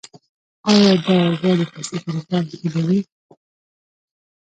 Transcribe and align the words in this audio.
آیا 0.71 0.93
دا 1.03 1.13
اوبه 1.25 1.51
د 1.59 1.61
پوستکي 1.71 2.09
لپاره 2.17 2.43
ښې 2.57 2.67
نه 2.73 2.81
دي؟ 2.87 2.99